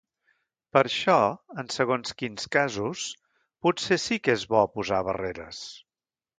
Per 0.77 0.81
això, 0.87 1.17
en 1.63 1.69
segons 1.73 2.15
quins 2.23 2.49
casos, 2.57 3.05
potser 3.67 4.01
sí 4.07 4.21
que 4.25 4.37
és 4.41 4.49
bo 4.57 4.67
posar 4.79 5.07
barreres. 5.13 5.65